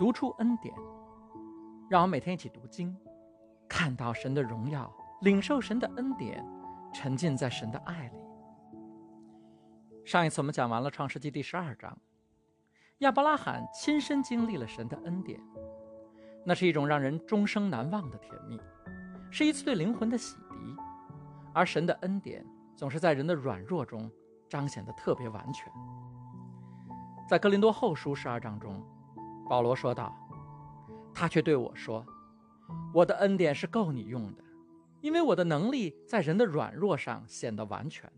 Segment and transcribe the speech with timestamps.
[0.00, 0.74] 读出恩典，
[1.90, 2.96] 让我每天一起读经，
[3.68, 6.42] 看到神的荣耀，领受神的恩典，
[6.90, 8.16] 沉浸在神的爱里。
[10.06, 11.94] 上一次我们讲完了创世纪第十二章，
[13.00, 15.38] 亚伯拉罕亲身经历了神的恩典，
[16.46, 18.58] 那是一种让人终生难忘的甜蜜，
[19.30, 20.76] 是一次对灵魂的洗涤，
[21.52, 22.42] 而神的恩典
[22.74, 24.10] 总是在人的软弱中
[24.48, 25.70] 彰显的特别完全。
[27.28, 28.82] 在格林多后书十二章中。
[29.50, 30.16] 保罗说道
[31.12, 32.06] ：“他却对我说，
[32.94, 34.44] 我的恩典是够你用的，
[35.00, 38.08] 因为我的能力在人的软弱上显得完全。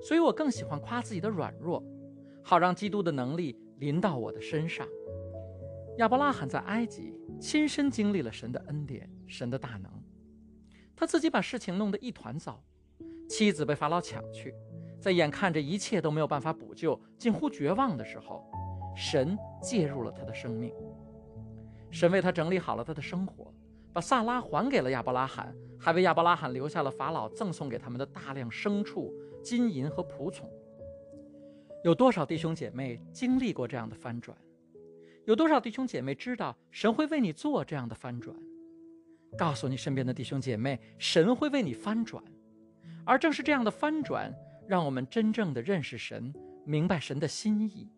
[0.00, 1.82] 所以我更喜欢夸自己的软弱，
[2.44, 4.86] 好让基督的能力临到我的身上。”
[5.98, 9.90] 亚伯拉罕在埃及亲身经历了神的恩典，神的大能。
[10.94, 12.62] 他自己把事情弄得一团糟，
[13.28, 14.54] 妻子被法老抢去，
[15.00, 18.48] 在眼看着一切都没有办法补救，近乎绝望的时候。
[18.98, 20.72] 神介入了他的生命，
[21.88, 23.54] 神为他整理好了他的生活，
[23.92, 30.50] 把萨拉还给了亚伯拉罕，还为亚伯拉罕留下了法老赠送给他们的大量牲畜、金银和仆从。
[31.84, 34.36] 有多少弟兄姐妹经历过这样的翻转？
[35.26, 38.36] 有多少弟兄姐妹知道神会为你做这样的翻转？
[39.36, 42.20] 告诉你身边的弟兄姐妹，神会为你翻转，
[43.06, 44.34] 而正是这样的翻转，
[44.66, 46.34] 让我们真正的认识神，
[46.64, 47.88] 明白神的心意。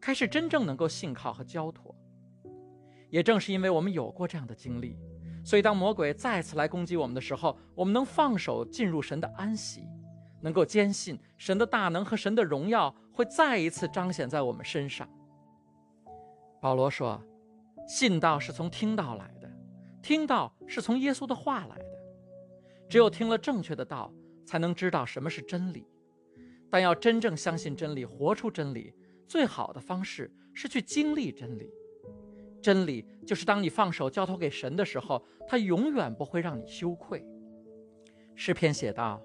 [0.00, 1.94] 开始真正能够信靠和交托，
[3.10, 4.96] 也正是因为我们有过这样的经历，
[5.44, 9.82] 所以当魔鬼再次来攻击我们的时候，我们能放手进入神的安息，
[10.40, 15.08] 能够坚信神的大能和神的荣耀会再一次彰显在我们身上。
[16.60, 17.22] 保罗说
[17.86, 19.50] ：“信道是从听道来的，
[20.02, 21.84] 听道是从耶稣的话来的。
[22.88, 24.12] 只有听了正确的道，
[24.46, 25.86] 才能知道什么是真理。
[26.70, 28.94] 但要真正相信真理，活出真理。”
[29.28, 31.70] 最好的方式是去经历真理，
[32.62, 37.22] 真理就是当你放手交托给神的时候，他永远不会让你羞愧。
[38.34, 39.22] 诗篇写道：“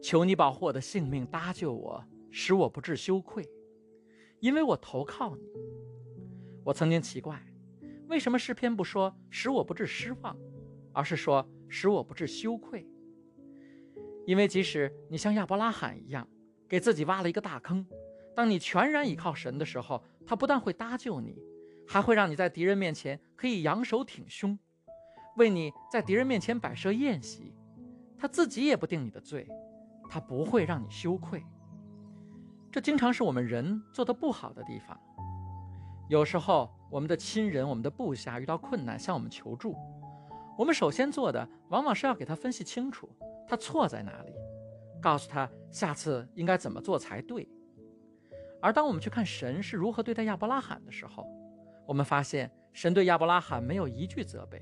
[0.00, 3.44] 求你保护我的性命，搭救我，使我不致羞愧，
[4.38, 5.42] 因为我投靠你。”
[6.64, 7.42] 我曾经奇怪，
[8.08, 10.38] 为什么诗篇不说“使我不致失望”，
[10.94, 12.86] 而是说“使我不致羞愧”？
[14.24, 16.28] 因为即使你像亚伯拉罕一样，
[16.68, 17.86] 给自己挖了一个大坑。
[18.36, 21.42] 当你全然倚靠神的时候，他不但会搭救你，
[21.88, 24.58] 还会让你在敌人面前可以扬手挺胸，
[25.36, 27.54] 为你在敌人面前摆设宴席。
[28.18, 29.48] 他自己也不定你的罪，
[30.10, 31.42] 他不会让你羞愧。
[32.70, 34.98] 这经常是我们人做的不好的地方。
[36.08, 39.74] 有时候，我们的亲人、我们的部下遇到困难向我们求助，
[40.58, 43.08] 我们首先做的往往是要给他分析清楚
[43.48, 44.32] 他错在哪里，
[45.00, 47.48] 告诉他下次应该怎么做才对。
[48.60, 51.26] 而当我们去看神是如何对待亚伯拉罕的时候，
[51.86, 54.60] 我们发现神对亚伯拉罕没有一句责备，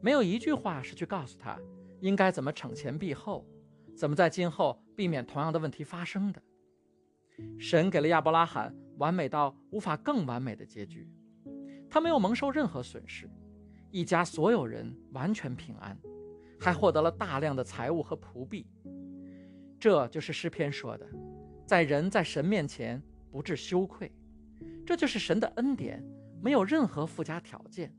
[0.00, 1.58] 没有一句话是去告诉他
[2.00, 3.44] 应该怎么惩前毖后，
[3.96, 6.40] 怎么在今后避免同样的问题发生的。
[7.58, 11.10] 神给了亚伯拉罕完美到无法更完美的结局，
[11.90, 13.28] 他没有蒙受任何损失，
[13.90, 15.98] 一家所有人完全平安，
[16.60, 18.66] 还获得了大量的财物和仆婢。
[19.78, 21.06] 这就是诗篇说的。
[21.66, 24.10] 在人在神面前不致羞愧，
[24.86, 26.00] 这就是神的恩典，
[26.40, 27.92] 没有任何附加条件。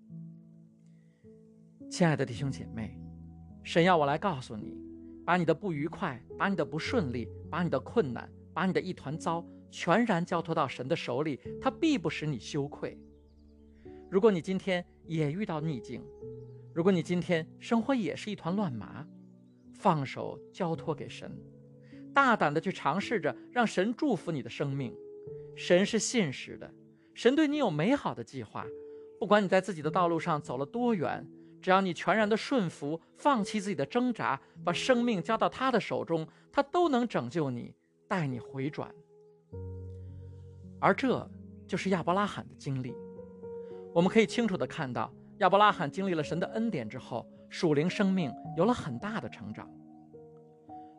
[1.92, 2.98] 亲爱的弟兄姐妹，
[3.64, 4.78] 神要我来告诉你，
[5.26, 12.98] 把你的不愉快、把你的不顺利、把你的困难、把你的一团糟，全然交托到神的手里，他必不使你羞愧。
[14.10, 16.02] 如果你今天也遇到逆境，
[16.74, 19.06] 如果你今天生活也是一团乱麻，
[19.74, 21.30] 放手交托给神。
[22.18, 24.92] 大胆的去尝试着，让神祝福你的生命。
[25.56, 26.68] 神是信实的，
[27.14, 28.66] 神对你有美好的计划。
[29.20, 31.24] 不管你在自己的道路上走了多远，
[31.62, 37.72] 只要你全然的顺服，放弃自己的挣扎，把生命交到他的手中，他都能拯救你，
[38.08, 38.92] 带你回转。
[40.80, 41.30] 而这
[41.68, 42.96] 就是亚伯拉罕的经历。
[43.94, 49.70] 我们可以清楚的看到，亚伯拉罕经历了神的恩典之后，属灵生命有了很大的成长。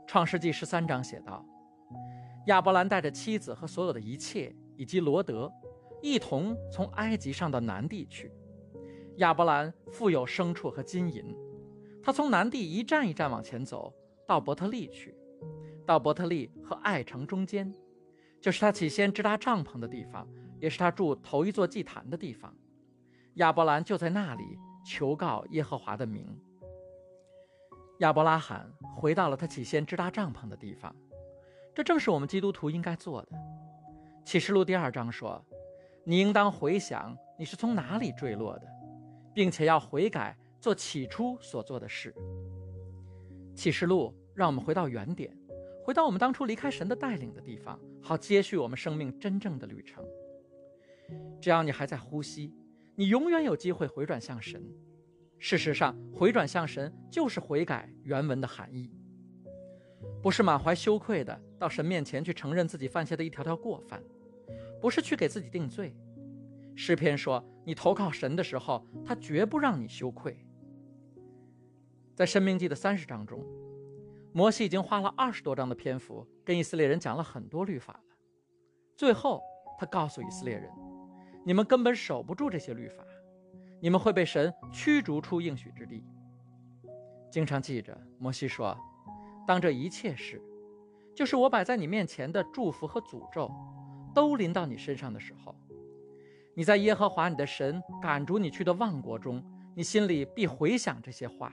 [0.09, 1.45] 创世纪十三章写道
[2.49, 5.53] ：“亚伯兰带着妻子和所有的一切，以及罗德，
[6.01, 8.33] 一同从埃及上到南地去。
[9.19, 11.37] 亚伯兰富有牲畜和金银，
[12.03, 13.93] 他从南地一站一站往前走，
[14.27, 15.15] 到伯特利去，
[15.85, 17.71] 到伯特利和爱城中间，
[18.41, 20.27] 就是他起先支搭帐篷的地方，
[20.59, 22.57] 也是他住头一座祭坛的地方。
[23.35, 24.43] 亚伯兰就在那里
[24.87, 26.35] 求告耶和华的名。”
[27.99, 28.65] 亚伯拉罕
[28.95, 30.95] 回到了他起先支搭帐篷的地方，
[31.75, 33.29] 这正是我们基督徒应该做的。
[34.25, 35.45] 启示录第二章说
[36.05, 38.69] ：“你应当回想你是从哪里坠落的，
[39.35, 42.15] 并且要悔改，做起初所做的事。
[43.57, 45.37] 启示录让我们回到原点，
[45.85, 50.05] 回到我们当初离开神的带领的地方，好接续我们生命真正的旅程。
[51.41, 52.55] 只要你还在呼吸，
[52.95, 54.63] 你永远有机会回转向神。
[55.39, 58.91] 事实上，回转向神就是悔改原文的含义，
[60.21, 64.03] 不是满怀羞愧的到神面前去承认自己犯下的一条条过犯，
[64.81, 65.97] 不是去给自己定罪。
[66.75, 70.45] 诗篇说：“你投靠神的时候，他绝不让你羞愧。”
[72.17, 73.45] 在《申命记》的三十章中，
[74.33, 78.17] 摩西已经花了二十多章的篇幅跟以色列人讲了很多律法了。
[78.97, 79.41] 最后，
[79.79, 80.69] 他告诉以色列人
[81.47, 83.05] ：“你们根本守不住这些律法。”
[83.81, 86.05] 你们会被神驱逐出应许之地。
[87.31, 88.77] 经常记着，摩西说
[89.47, 90.43] ：“当这一切事，
[91.15, 93.51] 就是我摆在你面前的祝福和诅咒，
[94.15, 95.55] 都临到你身上的时候，
[96.55, 99.45] 你在耶和华你的神赶逐你去的万国中，
[99.77, 101.53] 你心里必回想这些话。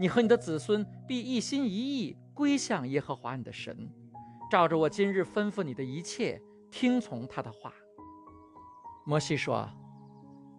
[0.00, 3.88] 你和你的子孙必一心一意归向耶和华你的神，
[4.50, 7.72] 照着我今日吩咐你的一切，听从他的话。”
[9.06, 9.68] 摩西说。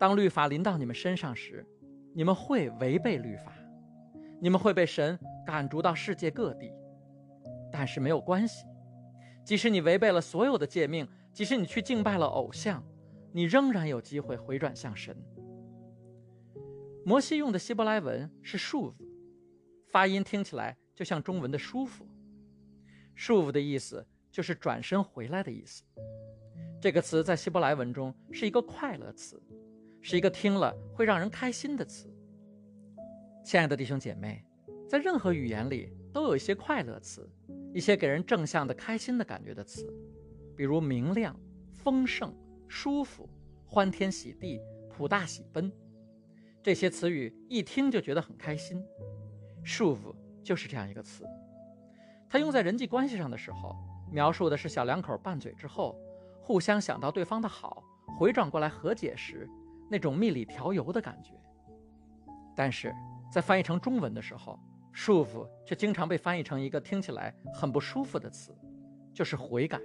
[0.03, 1.65] 当律法临到你们身上时，
[2.13, 3.53] 你们会违背律法，
[4.41, 6.73] 你们会被神赶逐到世界各地。
[7.71, 8.65] 但是没有关系，
[9.45, 12.83] 即使你违背了所有的诫命，即使你去敬拜了偶像，
[13.31, 15.15] 你仍然有机会回转向神。
[17.05, 19.05] 摩西用的希伯来文是“束缚”，
[19.87, 22.05] 发音听起来就像中文的“舒服”。
[23.15, 25.81] 束缚的意思就是转身回来的意思。
[26.81, 29.41] 这个词在希伯来文中是一个快乐词。
[30.05, 32.13] 是一个听了会让人开心的词。
[33.41, 34.43] 亲爱的弟兄姐妹，
[34.87, 37.27] 在任何语言里都有一些快乐词，
[37.73, 39.87] 一些给人正向的、开心的感觉的词，
[40.57, 41.33] 比如明亮、
[41.71, 42.35] 丰盛、
[42.67, 43.29] 舒服、
[43.65, 44.59] 欢天喜地、
[44.89, 45.71] 普大喜奔。
[46.61, 48.83] 这些词语一听就觉得很开心。
[49.63, 50.13] 舒服
[50.43, 51.23] 就是这样一个词，
[52.27, 53.73] 它用在人际关系上的时候，
[54.11, 55.97] 描述的是小两口拌嘴之后，
[56.41, 57.81] 互相想到对方的好，
[58.19, 59.49] 回转过来和解时。
[59.93, 61.39] 那种蜜里调油的感觉，
[62.55, 62.91] 但是
[63.31, 64.59] 在翻译成中文的时候，
[64.91, 68.57] 束缚却经常被翻译成一个听起来很不舒服的词，
[69.13, 69.79] 就是悔改。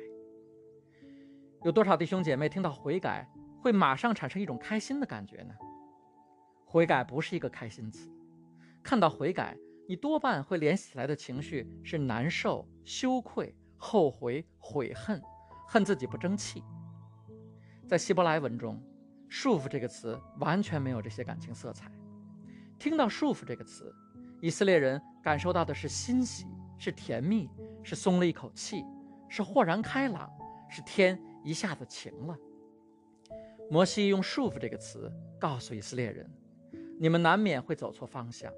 [1.63, 3.29] 有多少弟兄姐妹听到悔改
[3.61, 5.55] 会马上产生一种开心的感觉呢？
[6.65, 8.11] 悔改不是一个开心词，
[8.83, 9.55] 看到悔改，
[9.87, 15.21] 你多半会联系起来的情绪是难受、羞愧、后悔、悔恨，
[15.67, 16.65] 恨自己不争气。
[17.87, 18.83] 在希伯来文中。
[19.29, 21.91] 束缚这个词完全没有这些感情色彩。
[22.79, 23.93] 听到“束缚”这个词，
[24.41, 26.47] 以色列人感受到的是欣喜，
[26.79, 27.51] 是甜蜜，
[27.83, 28.85] 是松了一口气，
[29.29, 30.31] 是豁然开朗，
[30.71, 32.37] 是天一下子晴了。
[33.71, 36.31] 摩西用“束缚”这个词告诉以色列人
[36.99, 38.53] ：“你们难免会走错方向。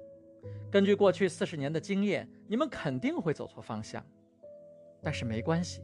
[0.71, 4.05] 根据过去四十年的经验，你们肯定会走错方向。
[5.01, 5.81] 但是没关系，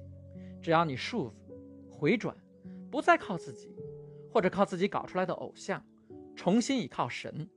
[0.61, 2.37] 只要你束缚、回转，
[2.91, 3.75] 不再靠自己。”
[4.37, 5.83] 或者靠自己搞出来的偶像，
[6.35, 7.49] 重新依靠神，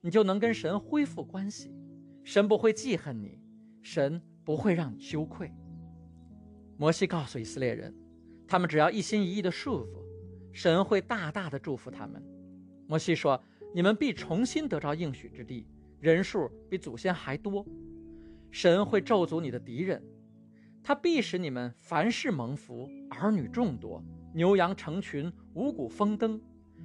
[0.00, 1.72] 你就能跟神恢复关系。
[2.24, 3.38] 神不会记恨你，
[3.82, 5.54] 神不会让你羞愧。
[6.76, 7.94] 摩西告诉以色列人，
[8.48, 10.02] 他们只要一心一意的束缚，
[10.52, 12.20] 神会大大的祝福他们。
[12.88, 13.40] 摩西说
[13.72, 15.68] ：“你们必重新得着应许之地，
[16.00, 17.64] 人数比祖先还多。
[18.50, 20.02] 神会咒诅你的敌人，
[20.82, 24.02] 他必使你们凡事蒙福，儿女众多。”
[24.34, 26.40] 牛羊成群，五谷丰登，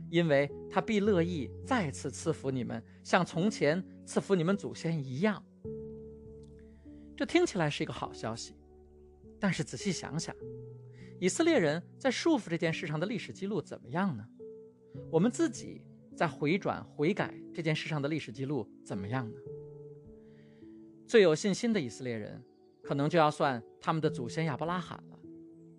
[0.10, 5.44] 因为他必乐意再次赐福你们，像从前赐福你们祖先一样。
[7.18, 8.56] 这听起来是一个好消息，
[9.40, 10.36] 但是仔细想想，
[11.20, 14.24] 以色列人在束缚这件事上的历史记录怎么样呢？
[15.12, 15.82] 我们自己
[16.16, 19.40] 在回转悔改这件事上的历史记录怎么样呢？
[21.08, 22.44] 最有信心的以色列人，
[22.84, 25.20] 可能就要算他们的祖先亚伯拉罕了。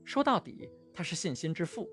[0.05, 0.69] 说到底。
[0.93, 1.89] 他是信心之父，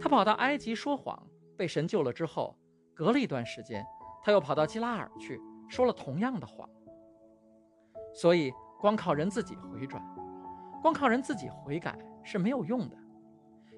[0.00, 1.24] 他跑到埃及说谎，
[1.56, 2.56] 被神救了之后，
[2.94, 3.84] 隔了一段时间，
[4.22, 6.68] 他又跑到基拉尔去说了同样的谎。
[8.14, 10.02] 所以，光靠人自己回转，
[10.82, 12.96] 光靠人自己悔改是没有用的，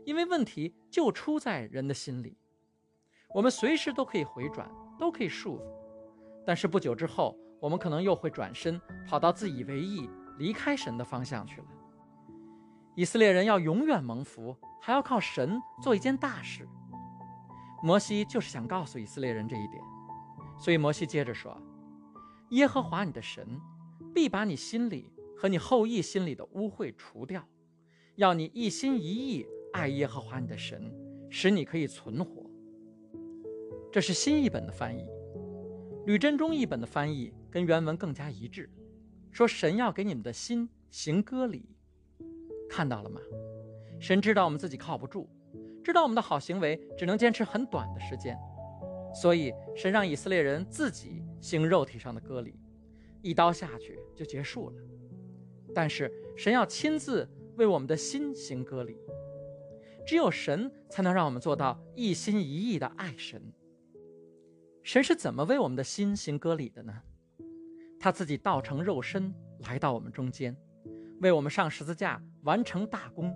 [0.04, 2.38] 因为问题就出在人的心里。
[3.34, 5.62] 我们随时都可以回转，都可以束缚，
[6.46, 11.66] 但是不久之后，我们可能又会转身跑到自以为意、离开神的方向去了。
[12.94, 16.68] 以色列人要永远蒙福，还要靠神做一件大事。
[17.82, 19.82] 摩西就是想告诉以色列人这一点，
[20.58, 21.56] 所以摩西接着说
[22.50, 23.58] ：“耶和华你的神
[24.14, 27.42] 必把你心里和你后裔心里的污秽除掉，
[28.16, 30.92] 要你一心一意爱耶和华你的神，
[31.30, 32.50] 使你可以存活。
[33.90, 35.06] 这是新译本的翻译，
[36.04, 38.68] 吕振中译本的翻译跟原文更加一致，
[39.30, 41.64] 说神要给你们的心行割礼。
[42.70, 43.20] 看到了吗？
[43.98, 45.28] 神知道我们自己靠不住，
[45.84, 48.38] 知道我们的好行为只能坚持很短的时间，
[49.12, 52.54] 所以神让以色列人自己行肉体上的割礼，
[53.20, 54.76] 一刀下去就结束了。
[55.74, 58.96] 但是神要亲自为我们的心行割礼，
[60.06, 63.42] 只有神才能让我们做到一心一意的爱神。
[64.82, 67.02] 神是怎么为我们的心行割礼的呢？
[67.98, 69.34] 他自己道成肉身
[69.68, 70.56] 来到我们中间，
[71.20, 73.34] 为我们上十字架完成大功。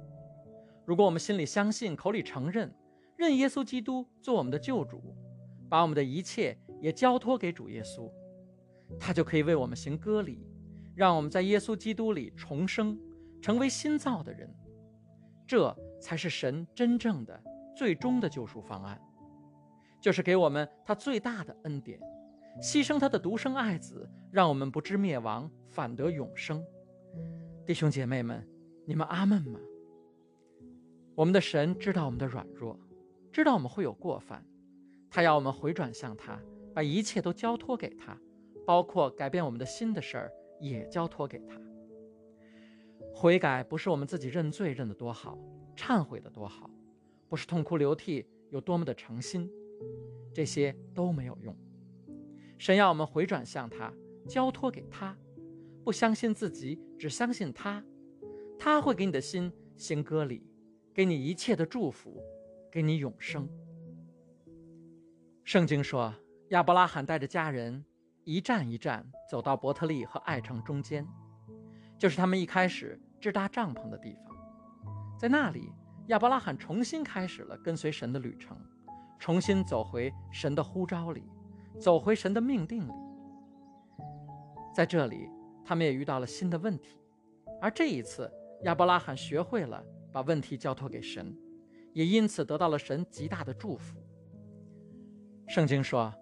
[0.87, 2.73] 如果我们心里相信，口里承认，
[3.17, 5.17] 认耶稣基督做我们的救主，
[5.69, 8.11] 把我们的一切也交托给主耶稣，
[8.99, 10.47] 他就可以为我们行割礼，
[10.95, 12.99] 让我们在耶稣基督里重生，
[13.41, 14.53] 成为新造的人。
[15.47, 17.43] 这才是神真正的、
[17.77, 19.01] 最终的救赎方案。
[20.01, 21.99] 就是给我们他最大的恩典，
[22.61, 26.63] 牺牲他的独生爱子，让我们不知灭亡，反得永生。
[27.67, 28.47] 弟兄姐妹们，
[28.87, 29.59] 你们阿门吗？
[31.15, 32.79] 我们的神知道我们的软弱，
[33.33, 34.45] 知道我们会有过犯，
[35.11, 36.39] 他要我们回转向他，
[36.75, 38.19] 把一切都交托给他，
[38.67, 41.59] 包括改变我们的心的事儿也交托给他。
[43.15, 45.39] 悔改不是我们自己认罪认得多好，
[45.77, 46.69] 忏悔的多好，
[47.29, 49.51] 不是痛哭流涕有多么的诚心。
[50.33, 51.57] 这些都没有用。
[52.59, 53.93] 神要我们回转向他，
[54.29, 55.17] 交托给他，
[55.85, 57.85] 不相信自己，只相信他，
[58.59, 60.47] 他会给你的心行割礼，
[60.93, 62.23] 给你一切的祝福，
[62.71, 63.49] 给你永生。
[65.43, 66.15] 圣经说，
[66.49, 67.85] 亚伯拉罕带着家人
[68.25, 71.07] 一站一站走到伯特利和爱城中间，
[71.99, 74.35] 就是他们一开始支搭帐篷的地方。
[75.19, 75.73] 在那里，
[76.09, 78.57] 亚伯拉罕重新开始了跟随神的旅程。
[79.17, 81.23] 重新走回神的呼召里，
[81.81, 82.93] 走回神的命定里。
[84.75, 85.31] 在这里，
[85.65, 86.99] 他们也遇到了新的问题，
[87.59, 88.31] 而这一次，
[88.65, 91.37] 亚伯拉罕学会了把问题交托给神，
[91.93, 94.03] 也因此得到了神极大的祝福。
[95.47, 96.13] 圣经说，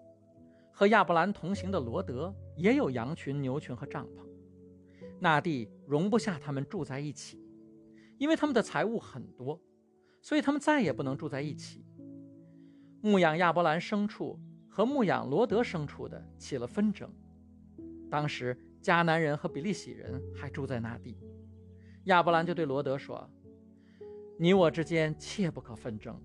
[0.69, 4.27] 和亚伯兰同行的罗德也有羊群、牛群和帐篷，
[5.19, 7.41] 那地容不下他们住在一起，
[8.17, 9.61] 因为他们的财物很多，
[10.21, 11.85] 所以他们再也不能住在一起。
[13.01, 14.37] 牧养亚伯兰牲畜
[14.69, 17.09] 和牧养罗德牲畜的起了纷争。
[18.11, 21.17] 当时迦南人和比利洗人还住在那地，
[22.05, 23.29] 亚伯兰就对罗德说
[24.37, 26.19] ：“你我之间切不可纷争，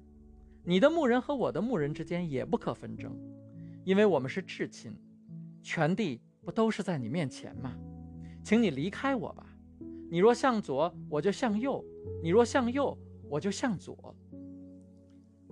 [0.65, 3.17] 你的牧人和我的牧人之间也不可纷争，
[3.85, 4.93] 因为我们是至亲，
[5.63, 7.77] 全地不都是在你面前吗？
[8.43, 9.47] 请你离开我吧。
[10.11, 11.85] 你若向左，我就向右；
[12.23, 12.97] 你若向右，
[13.29, 14.15] 我就向左。”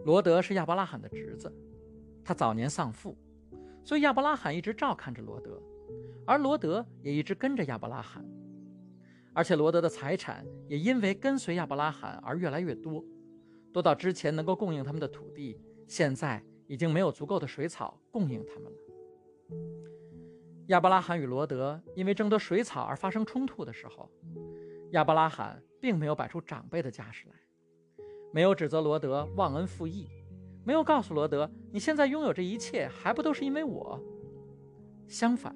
[0.04, 1.52] 罗德是亚伯拉罕的侄子，
[2.25, 3.16] 他早年丧父，
[3.85, 5.62] 所以亚伯拉罕一直照看着罗德，
[6.26, 8.25] 而罗德也一直跟着亚伯拉罕，
[9.37, 13.05] 而且罗德的财产也因为跟随亚伯拉罕而越来越多，
[13.71, 18.78] 多到之前能够供应他们的土地，现在已经没有足够的水草供应他们了。
[20.69, 24.11] 亚伯拉罕与罗德因为争夺水草而发生冲突的时候，
[24.93, 27.35] 亚伯拉罕并没有摆出长辈的架势来。
[28.33, 30.09] 没有指责罗德忘恩负义，
[30.64, 34.02] 没有告诉罗德你现在拥有这一切还不都是因为我。
[35.07, 35.55] 相反，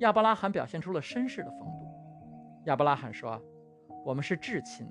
[0.00, 1.79] 亚伯拉罕表现出了绅士的风度。
[2.66, 3.40] 亚伯拉罕说
[4.04, 4.86] ：“我们是至亲，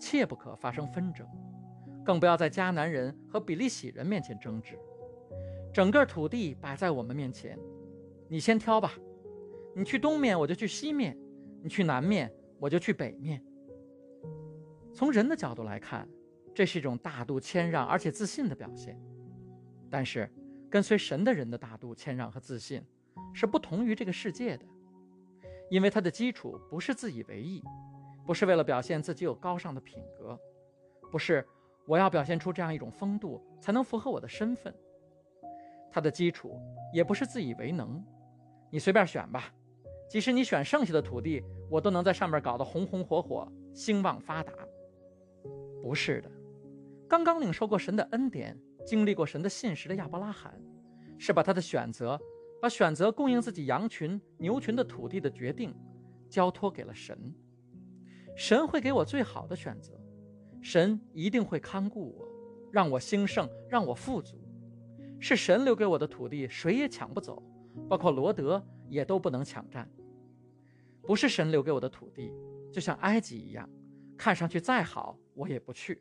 [0.00, 1.26] 切不可发生纷争，
[2.04, 4.78] 更不要在迦南人和比利洗人面前争执。
[5.72, 7.58] 整个土地摆在我们面前，
[8.28, 8.92] 你先挑吧。
[9.74, 11.14] 你去东面，我就去西面；
[11.62, 13.42] 你去南面，我就去北面。
[14.94, 16.08] 从人的角度来看。”
[16.54, 19.00] 这是一种大度谦让而且自信的表现，
[19.88, 20.30] 但是
[20.68, 22.84] 跟随神的人的大度谦让和自信
[23.32, 24.66] 是不同于这个世界的，
[25.72, 27.64] 因为它的基础不是自以为意，
[28.26, 30.38] 不是为了表现自己有高尚的品格，
[31.10, 31.42] 不是
[31.86, 34.74] 我要表现出这样一种风度才能符合我的身份，
[35.90, 36.60] 它的基础
[36.92, 38.04] 也不是自以为能，
[38.70, 39.44] 你随便选吧，
[40.10, 44.52] 即使你选剩下的土地，我都能在上面搞得红红火火、兴旺发达，
[45.82, 46.30] 不是的。
[47.08, 50.54] 刚刚领受过神的恩典，经历过神的信实的亚伯拉罕，
[51.16, 52.20] 是把他的选择，
[52.62, 55.74] 把选择供应自己羊群、牛群的土地的决定，
[56.30, 57.34] 交托给了神。
[58.36, 60.00] 神会给我最好的选择，
[60.60, 62.24] 神一定会看顾我，
[62.70, 64.38] 让我兴盛，让我富足。
[65.18, 67.42] 是神留给我的土地，谁也抢不走，
[67.88, 69.90] 包括罗德也都不能抢占。
[71.02, 72.32] 不是神留给我的土地，
[72.72, 73.68] 就像埃及一样，
[74.16, 76.00] 看上去再好，我也不去。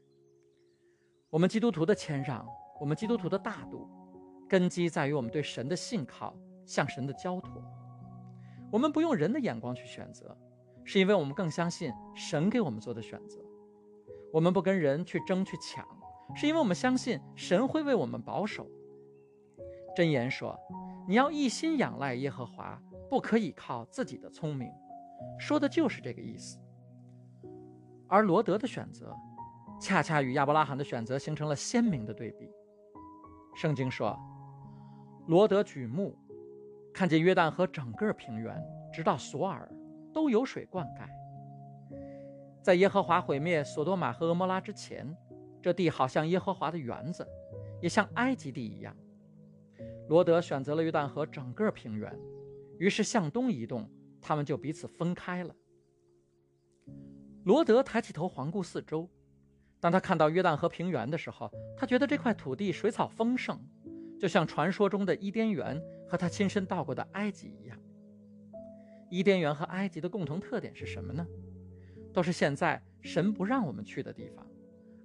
[1.32, 2.48] 我们基督徒的谦让，
[2.80, 3.90] 我们基督徒的大度，
[4.48, 7.62] 根基在于我们对神的信靠，向神的交托。
[8.72, 10.38] 我们不用人的眼光去选择，
[10.84, 13.40] 是因为我们更相信神给我们做的选择。
[14.32, 15.86] 我们不跟人去争去抢，
[16.36, 18.66] 是因为我们相信神会为我们保守。
[19.96, 20.58] 箴言说
[21.06, 24.72] ：“你要一心仰赖耶和华，不可以靠自己的聪明。”
[25.38, 26.58] 说的就是这个意思。
[28.08, 29.14] 而罗德的选择，
[29.82, 32.50] 恰恰与亚伯拉罕的选择形成了鲜明的对比。
[33.54, 34.18] 圣经说
[35.28, 36.18] ：“罗德举目，
[36.94, 38.62] 看见约旦河整个平原，
[38.94, 39.70] 直到索尔，
[40.14, 41.08] 都有水灌溉。
[42.62, 45.16] 在耶和华毁灭索多玛和俄摩拉之前，
[45.62, 47.28] 这地好像耶和华的园子，
[47.82, 48.96] 也像埃及地一样。
[50.10, 52.14] 罗德选择了约旦河整个平原，
[52.78, 53.90] 于是向东移动，
[54.22, 55.56] 他们就彼此分开了。
[57.46, 59.10] 罗德抬起头环顾四周。”
[59.82, 63.60] 当他看到约旦河平原的时候，他觉得这块土地水草丰盛，
[64.20, 65.82] 就像传说中的伊甸园
[66.12, 67.80] 和他亲身到过的埃及一样。
[69.10, 71.26] 伊甸园和埃及的共同特点是什么呢？
[72.12, 74.46] 都是现在神不让我们去的地方，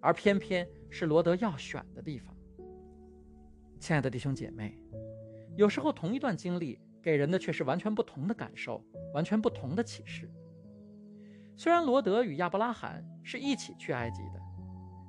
[0.01, 2.35] 而偏偏是罗德要选的地方。
[3.79, 4.77] 亲爱的弟兄姐妹，
[5.55, 8.85] 有时候同一段经历给人的却是完全不同的感受，
[9.15, 10.29] 完全不同的启示。
[11.57, 14.43] 虽然罗德与亚伯拉罕是一起去埃及的。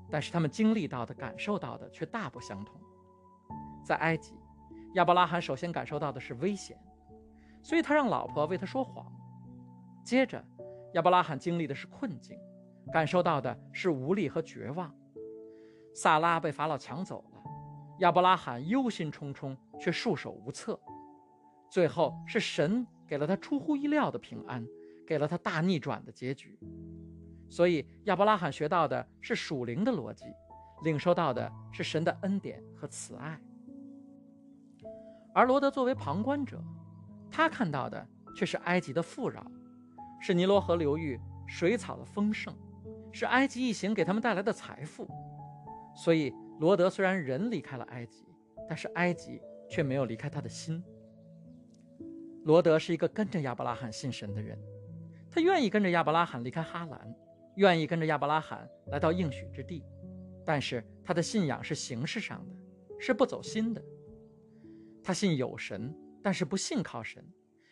[0.09, 2.79] 但是他们经历到的、感受到的却大不相同。
[3.83, 4.36] 在埃及，
[4.97, 6.75] 亚伯拉罕首先感受到的是危险，
[7.61, 9.05] 所以他让老婆为他说谎。
[10.03, 10.43] 接着，
[10.93, 12.35] 亚伯拉罕经历的是困境，
[12.91, 14.91] 感受到的是无力和绝望。
[15.93, 17.43] 萨拉被法老抢走了，
[17.99, 20.79] 亚伯拉罕忧心忡忡却束手无策。
[21.69, 24.65] 最后是神给了他出乎意料的平安，
[25.05, 26.57] 给了他大逆转的结局。
[27.51, 30.25] 所以，亚伯拉罕学到的是属灵的逻辑，
[30.83, 33.39] 领受到的是神的恩典和慈爱。
[35.37, 36.59] 而罗德作为旁观者，
[37.29, 38.03] 他看到的
[38.35, 39.45] 却是埃及的富饶，
[40.19, 42.51] 是尼罗河流域水草的丰盛，
[43.11, 45.07] 是埃及一行给他们带来的财富。
[45.95, 48.25] 所以，罗德虽然人离开了埃及，
[48.67, 50.83] 但是埃及却没有离开他的心。
[52.45, 54.59] 罗德是一个跟着亚伯拉罕信神的人，
[55.29, 57.15] 他愿意跟着亚伯拉罕离开哈兰。
[57.57, 59.83] 愿意跟着亚伯拉罕来到应许之地，
[60.43, 62.55] 但是他的信仰是形式上的，
[62.99, 63.83] 是不走心的。
[65.07, 67.23] 他信有神，但是不信靠神；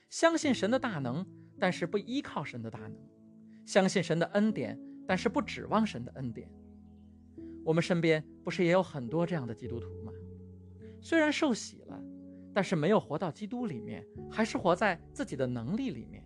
[0.10, 1.28] 相信神的大能，
[1.60, 2.93] 但是不依靠神的大能；
[3.65, 6.50] 相信神的恩典，但是不指望神的恩典。
[7.65, 10.13] 我们身边不是也有很多这样的基督徒吗？
[11.02, 12.02] 虽然受洗了，
[12.54, 16.26] 但是没有活到基督里面，还是活在自己的能力里面。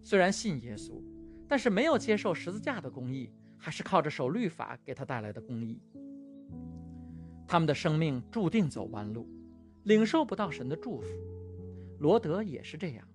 [0.00, 1.02] 虽然信耶稣。
[1.48, 5.80] 但是没有接受十字架的公义，还是靠着守律法给他带来的公义。
[7.48, 9.28] 他们的生命注定走弯路，
[9.86, 11.08] 领受不到神的祝福。
[12.00, 13.08] 罗德也是这样，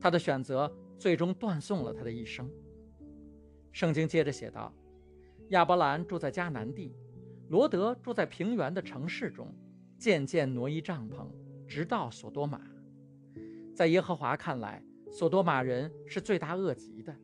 [0.00, 2.50] 他的选择最终断送了他的一生。
[3.72, 4.72] 圣经接着写道：
[5.48, 6.94] 亚伯兰住在迦南地，
[7.48, 9.52] 罗德住在平原的城市中，
[9.98, 11.26] 渐渐挪移帐篷，
[11.66, 12.62] 直到索多玛。
[13.74, 17.14] 在耶和华看来，索多玛人是罪大恶极的。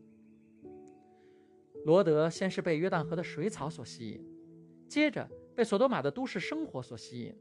[1.85, 4.21] 罗德先是被约旦河的水草所吸引，
[4.89, 7.35] 接着被索多玛的都市生活所吸引，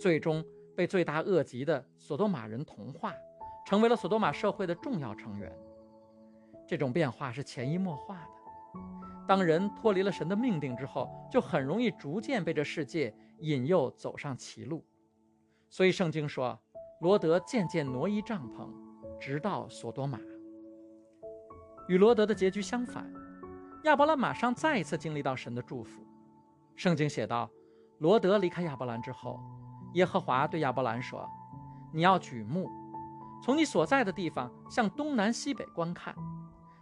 [0.00, 0.42] 最终
[0.76, 3.12] 被罪大恶极的索多玛人同化，
[3.66, 5.52] 成为了索多玛社会的重要成员。
[6.66, 8.80] 这种变化是潜移默化的。
[9.26, 14.84] 当人脱离了神的命定之后，就很容易逐渐被这世界引诱走上歧路。
[15.70, 16.58] 所以圣经说，
[17.00, 18.68] 罗德渐渐挪移帐篷，
[19.18, 20.18] 直到索多玛。
[21.88, 23.12] 与罗德的结局相反。
[23.84, 26.02] 亚伯兰马上再一次经历到神的祝福。
[26.74, 27.50] 圣经写道
[28.00, 29.38] ：“罗德离开亚伯兰之后，
[29.94, 31.28] 耶和华对亚伯兰说
[31.92, 32.68] ：‘你要举目，
[33.42, 36.14] 从你所在的地方向东南西北观看，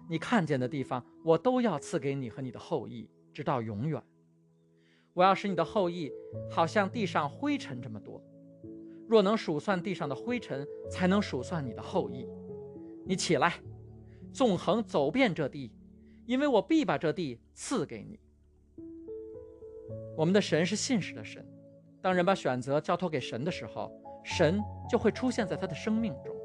[0.08, 4.02] 你看见的地方，我都要赐给你和你的后裔，直到永远。
[5.14, 6.10] 我要使你的后裔
[6.50, 8.22] 好像地上灰尘这么多。
[9.08, 12.26] 若能数算地上的灰尘，才能数算你的后裔。
[13.06, 13.54] 你起来，
[14.32, 15.72] 纵横走遍这地。’”
[16.24, 18.18] 因为我必把这地赐给你。
[20.16, 21.44] 我们的神是信实的神，
[22.02, 23.90] 当人把选择交托给神的时候，
[24.24, 24.60] 神
[24.90, 26.36] 就会出现在他的生命中。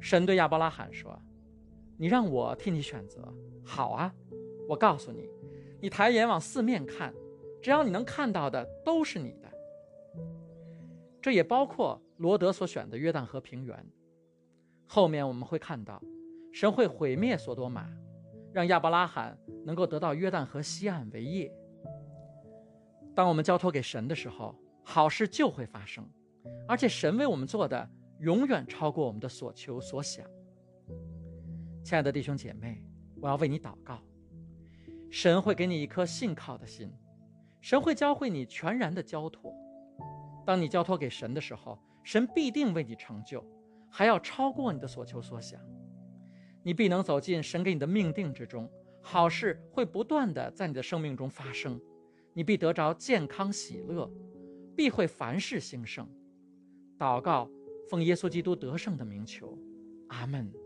[0.00, 1.16] 神对亚伯拉罕说
[1.96, 3.32] ：“你让我替你选择，
[3.64, 4.12] 好啊！
[4.68, 5.30] 我告诉你，
[5.80, 7.14] 你抬眼往四面看，
[7.62, 9.48] 只要你能看到的都是你的。
[11.20, 13.86] 这也包括罗德所选的约旦河平原。
[14.88, 16.02] 后面我们会看到，
[16.52, 17.88] 神会毁灭索多玛。”
[18.52, 21.50] 让亚伯拉罕能够得到约旦河西岸为业。
[23.14, 26.08] 当我们交托给神的时候，好事就会发生，
[26.66, 27.88] 而且神为我们做的
[28.20, 30.24] 永远超过我们的所求所想。
[31.84, 32.82] 亲爱的弟兄姐妹，
[33.20, 34.00] 我要为你祷告，
[35.10, 36.90] 神会给你一颗信靠的心，
[37.60, 39.52] 神会教会你全然的交托。
[40.46, 43.44] 当你交托给神的时候，神必定为你成就，
[43.90, 45.60] 还要超过你的所求所想。
[46.62, 48.70] 你必能走进神给你的命定之中，
[49.00, 51.80] 好事会不断的在你的生命中发生，
[52.34, 54.10] 你必得着健康喜乐，
[54.74, 56.08] 必会凡事兴盛。
[56.98, 57.50] 祷告，
[57.90, 59.58] 奉耶稣基督得胜的名求，
[60.08, 60.61] 阿门。